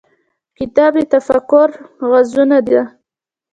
کتاب 0.57 0.93
د 1.01 1.05
تفکر 1.13 1.69
غزونه 2.09 2.57
ده. 2.67 2.81